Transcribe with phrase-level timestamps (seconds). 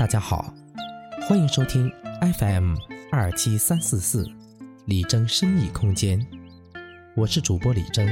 [0.00, 0.50] 大家好，
[1.28, 1.92] 欢迎收听
[2.38, 2.74] FM
[3.12, 4.26] 二七三四四
[4.86, 6.26] 李征生意空间，
[7.14, 8.08] 我是主播李征。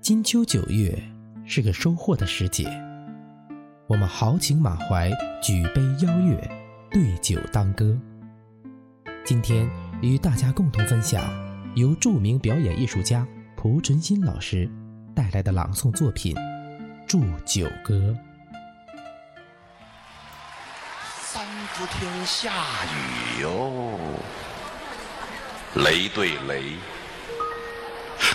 [0.00, 0.98] 金秋九月
[1.44, 2.66] 是个收获的时节，
[3.86, 5.10] 我们豪情满怀，
[5.42, 6.50] 举杯邀月，
[6.90, 7.94] 对酒当歌。
[9.26, 9.68] 今天
[10.00, 11.22] 与大家共同分享
[11.76, 14.66] 由著名表演艺术家蒲存昕老师
[15.14, 16.34] 带来的朗诵作品
[17.06, 18.16] 《祝酒歌》。
[21.72, 22.50] 三伏天下
[23.38, 23.98] 雨哟，
[25.74, 26.76] 雷对雷，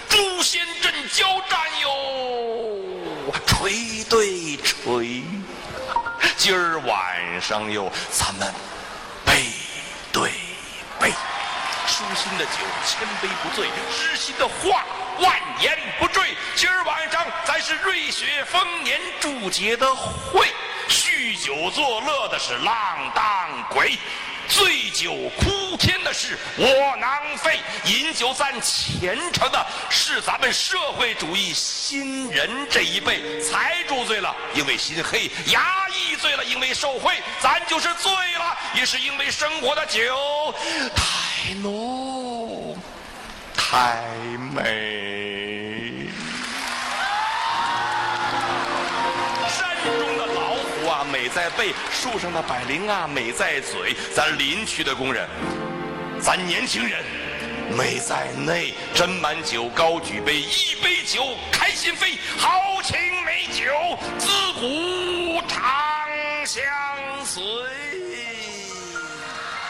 [0.09, 5.23] 诛仙阵交战哟，锤对锤，
[6.35, 8.51] 今儿晚上哟，咱们
[9.23, 9.51] 背
[10.11, 10.31] 对
[10.99, 11.11] 背，
[11.85, 14.83] 舒心的酒千杯不醉，知心的话
[15.19, 16.35] 万言不坠。
[16.55, 20.47] 今儿晚上咱是瑞雪丰年祝捷的会。
[20.89, 23.97] 酗酒作乐的是浪荡鬼，
[24.47, 33.41] 醉酒哭天的是窝囊废，饮酒赞前程的是咱们社会主义新人这一辈。
[33.41, 37.15] 财主醉了，因为心黑；衙役醉了，因为受贿。
[37.41, 40.53] 咱就是醉了，也是因为生活的酒
[40.95, 42.77] 太浓
[43.55, 44.01] 太
[44.53, 44.96] 美。
[51.17, 53.95] 美在背；树上的百灵啊，美在嘴。
[54.13, 55.27] 咱林区的工人，
[56.21, 57.03] 咱年轻人，
[57.75, 58.75] 美在内。
[58.93, 62.95] 斟满酒，高举杯，一杯酒开心扉，豪情
[63.25, 64.27] 美酒，自
[64.59, 65.59] 古长
[66.45, 66.63] 相
[67.25, 67.43] 随。